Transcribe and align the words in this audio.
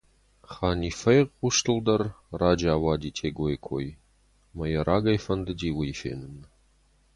Ханиффӕйы 0.53 1.23
хъустыл 1.37 1.79
дӕр 1.87 2.01
раджы 2.39 2.69
ауади 2.75 3.09
Тегайы 3.17 3.57
кой 3.67 3.85
ӕмӕ 4.51 4.65
йӕ 4.73 4.81
рагӕй 4.87 5.17
фӕндыди 5.23 5.69
уый 5.77 5.91
фенын. 5.99 6.35